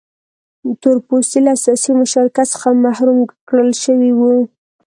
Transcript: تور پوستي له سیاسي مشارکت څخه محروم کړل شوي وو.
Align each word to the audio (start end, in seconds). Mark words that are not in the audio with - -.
تور 0.81 0.97
پوستي 1.07 1.39
له 1.45 1.53
سیاسي 1.63 1.91
مشارکت 2.01 2.47
څخه 2.53 2.67
محروم 2.85 3.19
کړل 3.47 3.69
شوي 3.83 4.11
وو. 4.15 4.35